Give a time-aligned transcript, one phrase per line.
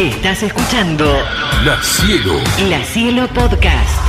[0.00, 1.04] Estás escuchando
[1.62, 2.32] La Cielo.
[2.70, 4.00] La Cielo Podcast.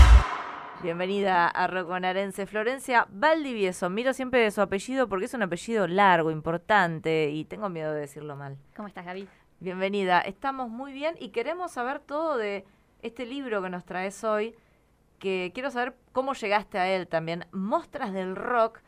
[0.81, 3.89] Bienvenida a Roconarense Florencia Valdivieso.
[3.89, 8.37] Miro siempre su apellido porque es un apellido largo, importante y tengo miedo de decirlo
[8.37, 8.57] mal.
[8.73, 9.27] ¿Cómo estás, Gaby?
[9.59, 10.21] Bienvenida.
[10.21, 12.63] Estamos muy bien y queremos saber todo de
[13.01, 14.55] este libro que nos traes hoy,
[15.19, 17.47] que quiero saber cómo llegaste a él también.
[17.51, 18.79] Mostras del Rock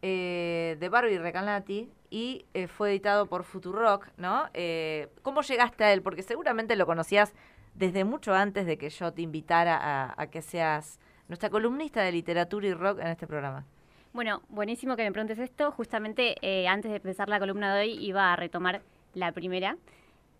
[0.00, 4.48] eh, de Barbie Recanati y eh, fue editado por Futurock, ¿no?
[4.54, 6.02] Eh, ¿Cómo llegaste a él?
[6.02, 7.34] Porque seguramente lo conocías
[7.74, 10.98] desde mucho antes de que yo te invitara a, a que seas
[11.28, 13.64] nuestra columnista de literatura y rock en este programa.
[14.12, 15.72] Bueno, buenísimo que me preguntes esto.
[15.72, 18.80] Justamente eh, antes de empezar la columna de hoy iba a retomar
[19.12, 19.76] la primera,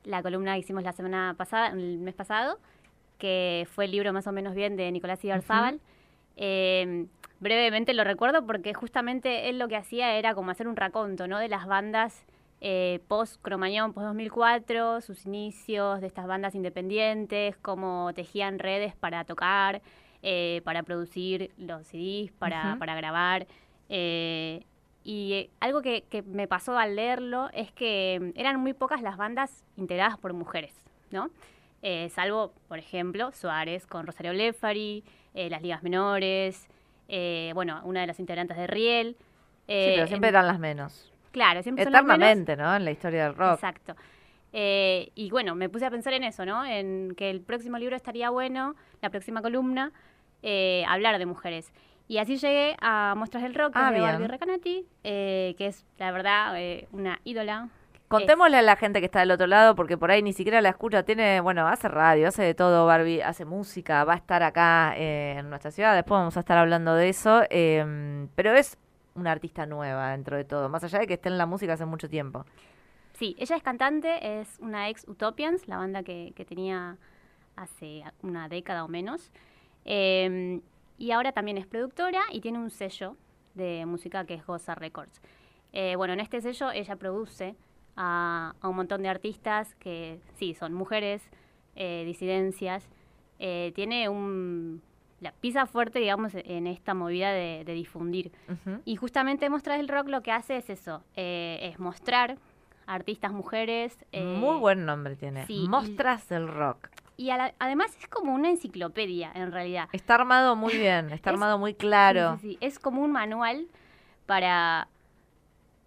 [0.05, 2.58] la columna que hicimos la semana pasada, el mes pasado,
[3.19, 5.80] que fue el libro más o menos bien de Nicolás Ibarzábal.
[7.40, 11.38] Brevemente lo recuerdo porque justamente él lo que hacía era como hacer un raconto, ¿no?
[11.38, 12.24] De las bandas
[12.60, 19.24] eh, post Cromañón, post 2004, sus inicios de estas bandas independientes, cómo tejían redes para
[19.24, 19.83] tocar,
[20.22, 23.46] eh, para producir los CDs, para, para grabar.
[23.89, 24.64] eh,
[25.05, 29.02] y eh, algo que, que me pasó al leerlo es que mm, eran muy pocas
[29.02, 30.74] las bandas integradas por mujeres,
[31.11, 31.30] ¿no?
[32.11, 36.68] Salvo, por ejemplo, Suárez con Rosario Blefari, las ligas menores,
[37.08, 39.16] eh, bueno, una de las integrantes de Riel.
[39.18, 39.24] sí,
[39.68, 41.12] eh, pero siempre en- eran las menos.
[41.32, 42.16] Claro, siempre son las menos.
[42.18, 42.74] Eternamente, ¿no?
[42.76, 43.54] En la historia del rock.
[43.54, 43.94] Exacto.
[44.52, 46.64] Eh, y bueno, me puse a pensar en eso, ¿no?
[46.64, 49.92] En que el próximo libro estaría bueno, la próxima columna,
[50.42, 51.72] eh, hablar de mujeres.
[52.08, 54.12] Y así llegué a Muestras del Rock, que Ah, es de bien.
[54.12, 57.68] Barbie Recanati, eh, que es, la verdad, eh, una ídola.
[58.08, 60.68] Contémosle a la gente que está del otro lado, porque por ahí ni siquiera la
[60.68, 61.02] escucha.
[61.02, 65.36] Tiene, bueno, hace radio, hace de todo, Barbie, hace música, va a estar acá eh,
[65.38, 65.94] en nuestra ciudad.
[65.94, 67.42] Después vamos a estar hablando de eso.
[67.50, 68.78] eh, pero es
[69.16, 71.86] una artista nueva dentro de todo, más allá de que esté en la música hace
[71.86, 72.44] mucho tiempo.
[73.14, 76.98] Sí, ella es cantante, es una ex Utopians, la banda que, tenía
[77.56, 79.32] hace una década o menos.
[79.84, 80.60] Eh,
[80.98, 83.16] y ahora también es productora y tiene un sello
[83.55, 85.20] de música que es Goza Records.
[85.72, 87.56] Eh, bueno, en este sello ella produce
[87.96, 91.23] a, a un montón de artistas que sí, son mujeres,
[91.74, 92.89] eh, disidencias.
[93.39, 94.83] Eh, tiene un...
[95.20, 98.33] La pisa fuerte, digamos, en esta movida de, de difundir.
[98.84, 102.36] Y justamente Mostras del Rock lo que hace es eso, eh, es mostrar
[102.86, 103.96] artistas mujeres.
[104.13, 105.46] eh, Muy buen nombre tiene.
[105.46, 106.89] sí, Mostras del rock.
[107.17, 109.89] Y la- además es como una enciclopedia, en realidad.
[109.92, 112.36] Está armado muy bien, está Es- armado muy claro.
[112.36, 112.58] Sí, sí, sí.
[112.61, 113.68] Es como un manual
[114.27, 114.89] para,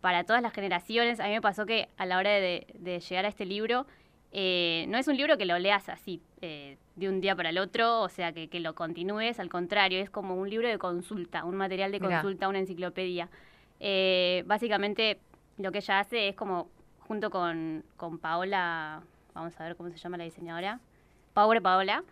[0.02, 1.20] para todas las generaciones.
[1.20, 3.86] A mí me pasó que a la hora de, de llegar a este libro,
[4.32, 7.58] eh, no es un libro que lo leas así eh, de un día para el
[7.58, 11.44] otro, o sea, que, que lo continúes, al contrario, es como un libro de consulta,
[11.46, 12.22] un material de Mirá.
[12.22, 13.30] consulta, una enciclopedia.
[13.80, 15.20] Eh, básicamente
[15.58, 19.02] lo que ella hace es como, junto con, con Paola,
[19.34, 20.80] vamos a ver cómo se llama la diseñadora,
[21.34, 22.04] Pobre Paola,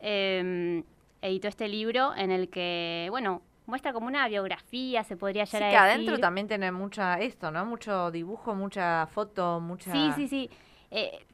[0.00, 0.82] eh,
[1.22, 5.64] editó este libro en el que, bueno, muestra como una biografía, se podría Sí, llegar
[5.66, 6.20] que a adentro decir.
[6.20, 7.64] también tiene mucha esto, ¿no?
[7.66, 9.92] Mucho dibujo, mucha foto, mucha...
[9.92, 10.50] Sí, sí, sí.
[10.90, 11.24] Eh,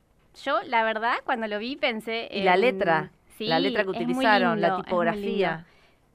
[0.44, 2.28] yo, la verdad, cuando lo vi pensé...
[2.32, 5.66] Y la en- letra, Sí, la letra que utilizaron, la lindo, tipografía.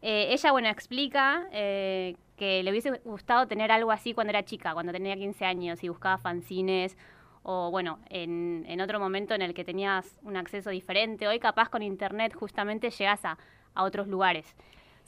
[0.02, 4.74] Eh, ella, bueno, explica eh, que le hubiese gustado tener algo así cuando era chica,
[4.74, 6.98] cuando tenía 15 años y buscaba fanzines
[7.44, 11.28] o, bueno, en, en otro momento en el que tenías un acceso diferente.
[11.28, 13.38] Hoy capaz con internet justamente llegas a,
[13.76, 14.56] a otros lugares.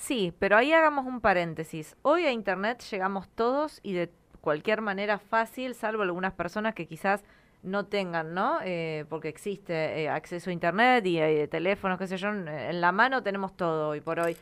[0.03, 1.96] Sí, pero ahí hagamos un paréntesis.
[2.02, 7.24] Hoy a Internet llegamos todos y de cualquier manera fácil, salvo algunas personas que quizás
[7.62, 8.59] no tengan, ¿no?
[8.66, 12.92] Eh, porque existe eh, acceso a Internet y eh, teléfonos, qué sé yo, en, la
[12.92, 14.36] mano tenemos todo hoy por hoy.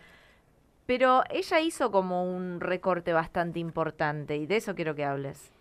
[0.87, 5.51] Pero ella hizo como un recorte bastante importante y de eso quiero que hables.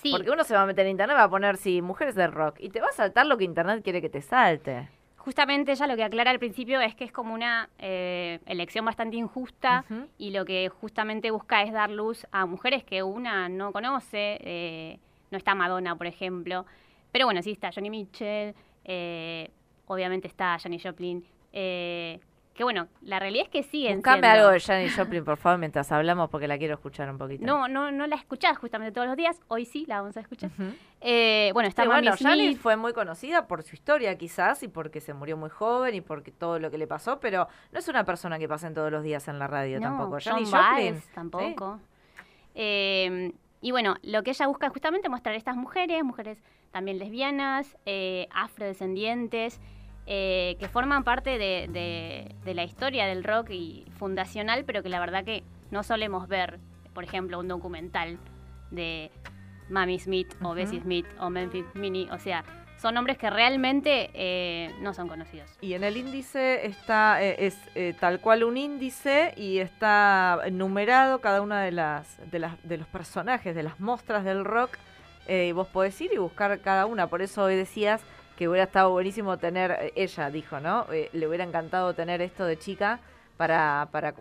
[0.00, 2.32] Sí, Porque uno se va a meter en Internet, va a poner, sí, mujeres del
[2.32, 4.88] rock y te va a saltar lo que Internet quiere que te salte.
[5.24, 9.16] Justamente ella lo que aclara al principio es que es como una eh, elección bastante
[9.16, 9.84] injusta
[10.18, 14.98] y lo que justamente busca es dar luz a mujeres que una no conoce, eh,
[15.30, 16.66] no está Madonna, por ejemplo,
[17.12, 19.48] pero bueno, sí está Johnny Mitchell, eh,
[19.86, 22.18] obviamente está Janis Joplin, eh,
[22.54, 25.58] que bueno, la realidad es que siguen Buscame siendo- algo de Janis Joplin, por favor,
[25.58, 27.44] mientras hablamos, porque la quiero escuchar un poquito.
[27.46, 30.50] No, no, no la escuchás justamente todos los días, hoy sí la vamos a escuchar.
[31.00, 34.62] Eh, bueno, está Sí, Mami bueno, Janis Smith, fue muy conocida por su historia quizás
[34.62, 37.78] y porque se murió muy joven y porque todo lo que le pasó, pero no
[37.78, 40.18] es una persona que pasen todos los días en la radio No, tampoco.
[40.22, 40.60] Janis Joplin.
[40.92, 41.80] Baez tampoco.
[42.54, 47.76] Eh, y bueno, lo que ella busca es justamente mostrar estas mujeres, mujeres también lesbianas,
[47.86, 49.60] eh, afrodescendientes,
[50.06, 54.88] eh, que forman parte de, de- de la historia del rock y fundacional, pero que
[54.88, 56.58] la verdad que no solemos ver,
[56.92, 58.18] por ejemplo, un documental
[58.70, 59.10] de
[59.68, 60.54] Mami Smith o.
[60.54, 62.44] Bessie Smith o Memphis Minnie, o sea,
[62.78, 65.48] son nombres que realmente eh, no son conocidos.
[65.60, 71.20] Y en el índice está, eh, es eh, tal cual un índice y está numerado
[71.20, 74.76] cada una de las, de las de los personajes, de las mostras del rock.
[75.28, 77.06] y vos podés ir y buscar cada una.
[77.06, 78.02] Por eso hoy decías
[78.42, 80.86] que hubiera estado buenísimo tener, eh, ella dijo, ¿no?
[80.92, 82.98] Eh, le hubiera encantado tener esto de chica
[83.36, 84.14] para, para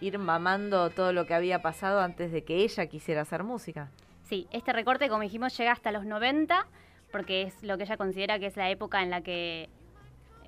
[0.00, 3.90] ir mamando todo lo que había pasado antes de que ella quisiera hacer música.
[4.22, 6.66] Sí, este recorte, como dijimos, llega hasta los 90,
[7.12, 9.68] porque es lo que ella considera que es la época en la que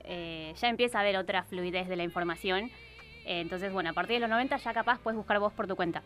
[0.05, 2.70] eh, ya empieza a haber otra fluidez de la información.
[3.26, 5.76] Eh, entonces, bueno, a partir de los 90 ya capaz puedes buscar vos por tu
[5.76, 6.02] cuenta.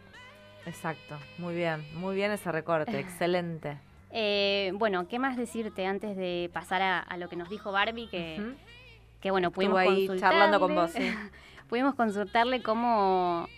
[0.67, 3.79] Exacto, muy bien, muy bien ese recorte, excelente.
[4.17, 8.07] Eh, bueno, ¿qué más decirte antes de pasar a, a lo que nos dijo Barbie?
[8.07, 11.01] Que, bueno, pudimos ahí charlando con vos, sí.
[11.69, 13.49] pudimos consultarle cómo,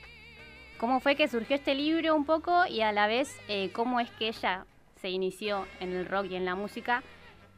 [0.79, 4.11] cómo fue que surgió este libro un poco y a la vez eh, cómo es
[4.13, 4.65] que ella
[4.95, 7.03] se inició en el rock y en la música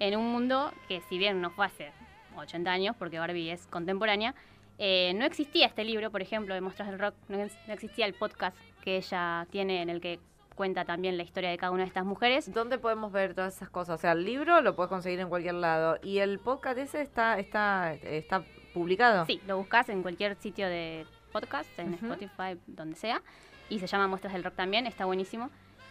[0.00, 1.92] en un mundo que si bien no fue hace
[2.36, 4.34] 80 años, porque Barbie es contemporánea,
[4.78, 8.56] eh, no existía este libro, por ejemplo, de Muestras del Rock, no existía el podcast
[8.82, 10.18] que ella tiene en el que
[10.58, 12.52] cuenta también la historia de cada una de estas mujeres.
[12.52, 13.94] ¿Dónde podemos ver todas esas cosas?
[13.94, 15.98] O sea, el libro lo puedes conseguir en cualquier lado.
[16.02, 18.42] ¿Y el podcast ese está, está, está
[18.74, 19.24] publicado?
[19.24, 21.94] Sí, lo buscas en cualquier sitio de podcast, en.
[21.94, 23.22] Spotify, donde sea.
[23.68, 25.48] Y se llama Muestras del Rock también, está buenísimo.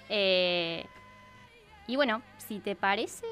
[0.10, 0.86] Eh,
[1.88, 3.26] y bueno, si te parece...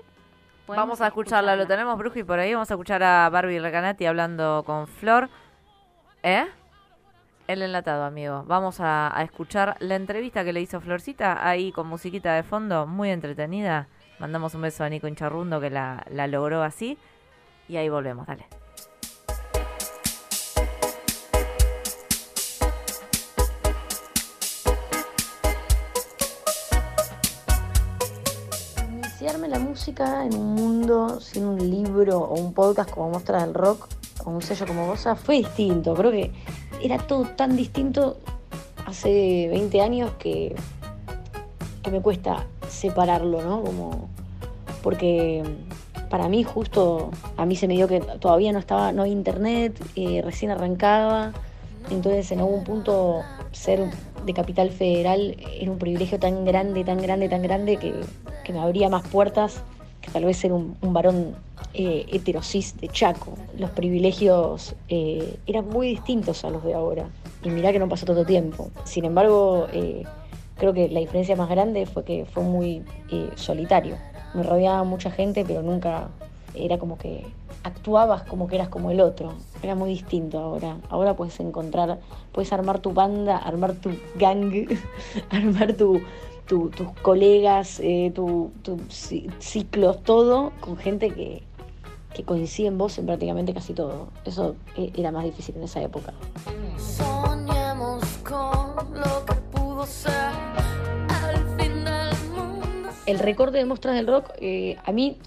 [0.67, 4.05] Vamos a escucharla, lo tenemos Brujo y por ahí vamos a escuchar a Barbie Recanati
[4.05, 5.29] hablando con Flor.
[6.23, 6.45] ¿Eh?
[7.47, 8.43] El enlatado, amigo.
[8.47, 13.11] Vamos a, escuchar la entrevista que le hizo Florcita ahí con musiquita de fondo, muy
[13.11, 13.87] entretenida.
[14.17, 16.97] Mandamos un beso a Nico Incharrundo que la, logró así.
[17.67, 18.47] Y ahí volvemos, dale.
[28.89, 33.53] Iniciarme la música en un mundo sin un libro o un podcast como Muestras del
[33.53, 33.87] Rock
[34.23, 35.93] o un sello como Goza fue distinto.
[35.93, 36.31] Creo que
[36.81, 38.17] era todo tan distinto
[38.85, 40.55] hace 20 años que,
[41.83, 43.61] que me cuesta separarlo, ¿no?
[43.63, 44.09] Como,
[44.81, 45.43] porque
[46.09, 49.83] para mí justo, a mí se me dio que todavía no estaba, no había internet,
[49.95, 51.33] eh, recién arrancaba,
[51.89, 53.89] entonces en algún punto ser
[54.25, 57.93] de capital federal era un privilegio tan grande, tan grande, tan grande que,
[58.43, 59.61] que me abría más puertas
[60.01, 61.35] que tal vez ser un, un varón
[61.77, 63.33] eh, Chaco.
[63.57, 67.07] Los privilegios eh, eran muy distintos a los de ahora.
[67.43, 68.69] Y mirá que no pasó tanto tiempo.
[68.85, 70.03] Sin embargo, eh,
[70.57, 73.97] creo que la diferencia más grande fue que fue muy eh, solitario.
[74.33, 76.09] Me rodeaba mucha gente, pero nunca
[76.53, 77.23] era como que
[77.63, 79.33] actuabas como que eras como el otro.
[79.61, 80.77] Era muy distinto ahora.
[80.89, 81.99] Ahora puedes encontrar,
[82.31, 84.67] puedes armar tu banda, armar tu gang,
[85.29, 86.01] armar tu,
[86.47, 87.81] tu- tus colegas,
[88.13, 91.43] tu- tus ci- ciclos, todo con gente que,
[92.15, 94.07] que coincide en vos en prácticamente casi todo.
[94.23, 96.13] Eso eh, era más difícil en esa época.
[96.79, 102.89] Soñamos con lo que pudo ser al fin del mundo.
[103.05, 105.17] El recorte de Mostras del Rock eh, a mí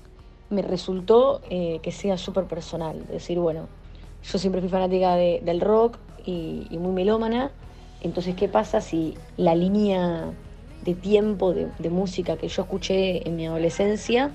[0.51, 2.97] me resultó eh, que sea súper personal.
[3.03, 3.69] Es decir, bueno,
[4.25, 7.51] yo siempre fui fanática de- del rock y, y muy melómana.
[8.01, 10.31] Entonces, ¿qué pasa si la línea
[10.85, 14.31] de tiempo de, de música que yo escuché en mi adolescencia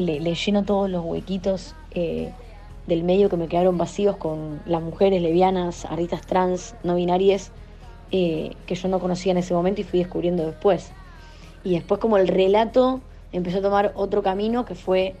[0.00, 2.32] le, le lleno todos los huequitos eh,
[2.86, 7.52] del medio que me quedaron vacíos con las mujeres lesbianas, artistas trans, no binarias,
[8.10, 10.90] eh, que yo no conocía en ese momento y fui descubriendo después.
[11.62, 13.00] Y después como el relato
[13.32, 15.14] empezó a tomar otro camino que fue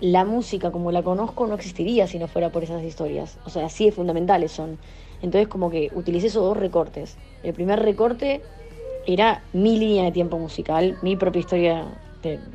[0.00, 3.38] la música como la conozco no existiría si no fuera por esas historias.
[3.46, 4.78] O sea, así de fundamentales son.
[5.22, 7.16] Entonces como que utilicé esos dos recortes.
[7.42, 8.42] El primer recorte
[9.06, 11.86] era mi línea de tiempo musical, mi propia historia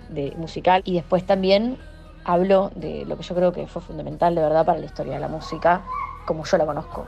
[0.10, 0.82] de, musical.
[0.86, 1.78] Y después también
[2.24, 5.20] hablo de lo que yo creo que fue fundamental de verdad para la historia de
[5.20, 5.82] la música,
[6.25, 7.06] como yo la conozco.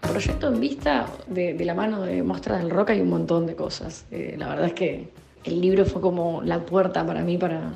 [0.00, 3.54] Proyecto en vista de, de la mano de Mostras del Rock hay un montón de
[3.54, 4.06] cosas.
[4.10, 5.10] Eh, la verdad es que
[5.44, 7.72] el libro fue como la puerta para mí para,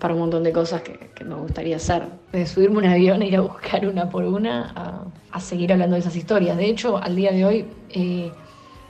[0.00, 2.02] para un montón de cosas que, que me gustaría hacer.
[2.32, 5.94] De subirme un avión e ir a buscar una por una a, a seguir hablando
[5.94, 6.56] de esas historias.
[6.56, 8.32] De hecho, al día de hoy, eh,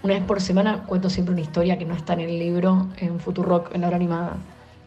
[0.02, 3.20] una vez por semana cuento siempre una historia que no está en el libro, en
[3.20, 4.36] Futurock, en la hora animada.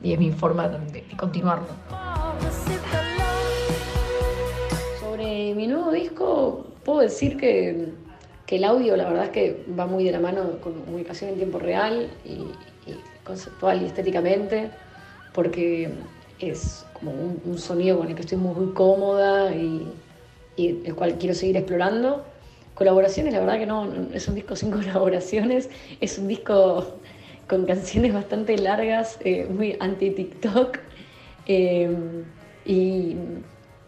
[0.01, 1.67] Y es mi forma de, de continuarlo.
[4.99, 7.93] Sobre mi nuevo disco, puedo decir que,
[8.45, 11.35] que el audio, la verdad es que va muy de la mano con comunicación en
[11.37, 12.47] tiempo real y,
[12.89, 14.71] y conceptual y estéticamente,
[15.33, 15.89] porque
[16.39, 19.87] es como un, sonido con el que estoy muy, cómoda y,
[20.57, 22.25] el cual quiero seguir explorando.
[22.75, 26.99] colaboraciones, la verdad que no, es un disco sin colaboraciones, es un disco
[27.47, 30.79] con canciones bastante largas, eh, muy anti-TikTok.
[31.47, 31.95] eh,
[32.65, 33.17] y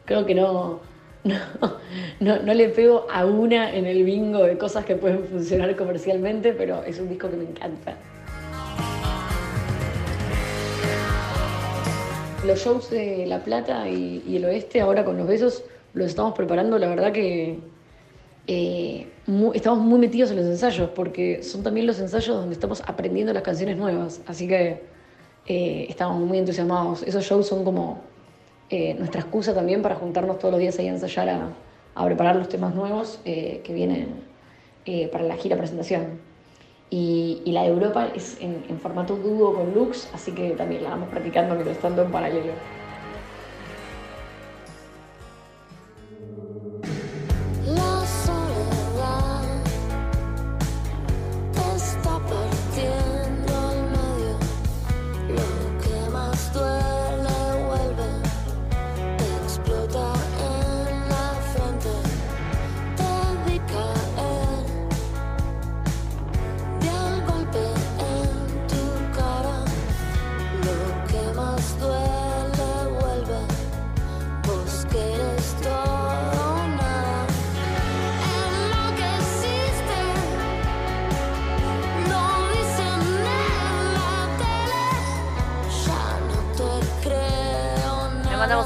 [0.05, 0.81] creo que no,
[1.23, 6.53] no, no le pego a una en el bingo de cosas que pueden funcionar comercialmente,
[6.53, 7.97] pero es un disco que me encanta.
[12.45, 15.63] Los shows de La Plata y, el Oeste, ahora con los besos,
[15.95, 17.57] los estamos preparando, la verdad que
[18.45, 19.07] eh,
[19.55, 23.41] estamos muy metidos en los ensayos, porque son también los ensayos donde estamos aprendiendo las
[23.41, 24.83] canciones nuevas, así que
[25.47, 27.01] eh, estamos muy entusiasmados.
[27.01, 28.01] Esos shows son como
[28.69, 31.29] eh, nuestra excusa también para juntarnos todos los días ahí a ensayar,
[31.95, 34.09] a, preparar los temas nuevos que vienen
[35.11, 36.19] para la gira presentación.
[36.89, 40.91] Y, la de Europa es en, en formato dúo con Lux, así que también la
[40.91, 42.53] vamos practicando mientras tanto en paralelo.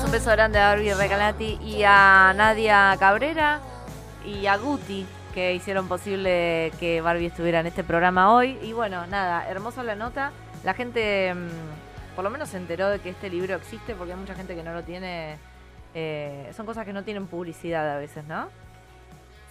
[0.09, 3.61] Un beso grande a Barbie Regalati y a Nadia Cabrera
[4.25, 8.57] y a Guti que hicieron posible que Barbie estuviera en este programa hoy.
[8.63, 10.31] Y bueno, nada, hermosa la nota.
[10.63, 14.19] La gente mm, por lo menos se enteró de que este libro existe porque hay
[14.19, 15.37] mucha gente que no lo tiene.
[15.93, 18.49] eh, son cosas que no tienen publicidad a veces, ¿no?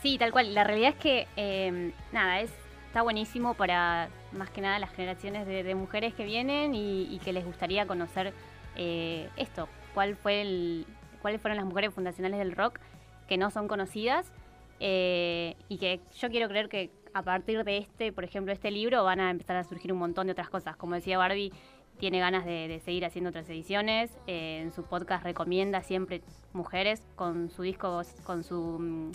[0.03, 0.55] Sí, tal cual.
[0.55, 2.51] La realidad es que, eh, nada, es,
[2.89, 7.33] está buenísimo para más que nada las generaciones de, mujeres que vienen y, y que
[7.33, 8.33] les gustaría conocer
[8.75, 9.69] eh, esto.
[9.99, 10.87] ¿Cuál fue el,
[11.23, 12.79] ¿Cuáles fueron las mujeres fundacionales del rock
[13.27, 14.33] que no son conocidas?
[14.79, 19.03] Eh, y que yo quiero creer que a partir de este, por ejemplo, este libro,
[19.03, 20.77] van a empezar a surgir un montón de otras cosas.
[20.77, 21.53] Como decía Barbie,
[21.99, 24.17] tiene ganas de, seguir haciendo otras ediciones.
[24.29, 29.11] Eh, en su podcast recomienda siempre mujeres con su disco, con su mm,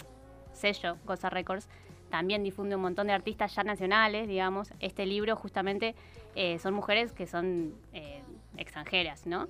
[0.51, 1.69] sello, Goza Records,
[2.09, 4.73] también difunde un montón de artistas ya nacionales, digamos.
[4.81, 5.95] Este libro justamente
[6.35, 7.73] eh, son mujeres que son
[8.57, 9.47] extranjeras, ¿no?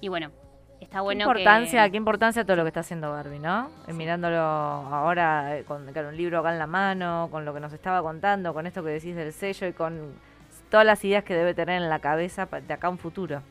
[0.00, 0.30] Y bueno,
[0.80, 1.90] está bueno qué importancia, que...
[1.92, 3.70] qué importancia todo lo que está haciendo Barbie, ¿no?
[3.92, 7.72] Mirándolo ahora eh, con, con un libro acá en la mano, con lo que nos
[7.72, 10.12] estaba contando, con esto que decís del sello y con
[10.70, 13.42] todas las ideas que debe tener en la cabeza de acá a un futuro.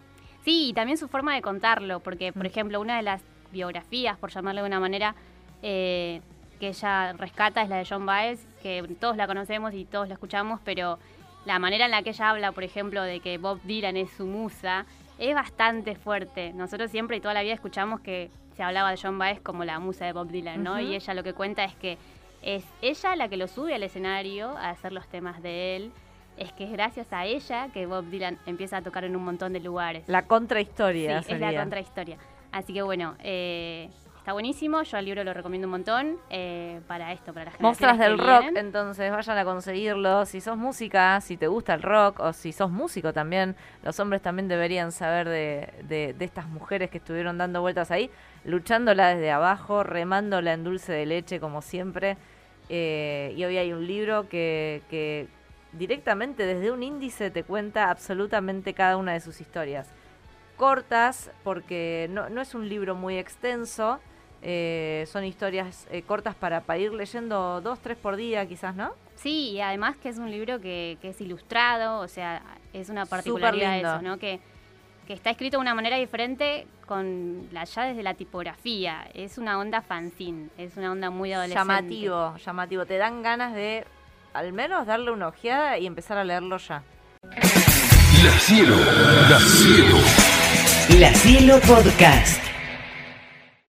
[0.45, 2.47] Sí, y también su forma de contarlo, porque, por Mm.
[2.47, 5.15] ejemplo, una de las biografías, por llamarlo de una manera,
[5.61, 6.21] eh,
[6.59, 10.13] que ella rescata es la de John Baez, que todos la conocemos y todos la
[10.13, 10.99] escuchamos, pero
[11.47, 14.25] la manera en la que ella habla, por ejemplo, de que Bob Dylan es su
[14.25, 14.85] musa,
[15.17, 16.51] es bastante fuerte.
[16.51, 19.79] Nosotros siempre y toda la vida escuchamos que se hablaba de John Baez como la
[19.79, 20.77] musa de Bob Dylan, ¿no?
[20.79, 21.97] Y ella lo que cuenta es que
[22.41, 25.91] es ella la que lo sube al escenario a hacer los temas de él.
[26.35, 29.53] Es que es gracias a ella que Bob Dylan empieza a tocar en un montón
[29.53, 30.03] de lugares.
[30.07, 32.17] La contrahistoria Sí, es la contrahistoria.
[32.51, 33.89] Así que bueno, eh,
[34.27, 34.83] está buenísimo.
[34.83, 38.23] Yo al libro lo recomiendo un montón eh, para esto, para las Mostras del que
[38.23, 38.57] rock, vienen.
[38.65, 40.25] entonces vayan a conseguirlo.
[40.25, 44.21] Si sos música, si te gusta el rock o si sos músico también, los hombres
[44.21, 48.11] también deberían saber de, de- de estas mujeres que estuvieron dando vueltas ahí,
[48.43, 52.17] luchándola desde abajo, remándola en dulce de leche como siempre.
[52.67, 55.29] Eh, y hoy hay un libro que, que
[55.71, 59.87] directamente desde un índice te cuenta absolutamente cada una de sus historias.
[60.57, 64.01] Cortas, porque no, no es un libro muy extenso,
[64.41, 68.91] eh, son historias eh, cortas para, para ir leyendo dos, tres por día quizás, ¿no?
[69.15, 72.41] Sí, y además que es un libro que, que es ilustrado, o sea,
[72.73, 73.95] es una particularidad lindo.
[73.95, 74.17] eso, ¿no?
[74.19, 74.39] Que,
[75.07, 79.09] que está escrito de una manera diferente con la, ya desde la tipografía.
[79.13, 81.59] Es una onda fanzine, es una onda muy adolescente.
[81.59, 82.85] Llamativo, llamativo.
[82.85, 83.85] Te dan ganas de
[84.33, 86.83] al menos darle una ojeada y empezar a leerlo ya.
[87.23, 88.75] La cielo,
[89.29, 89.97] la cielo.
[90.99, 92.46] La Cielo Podcast.